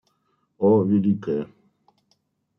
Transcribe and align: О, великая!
О, 0.57 0.83
великая! 0.91 1.43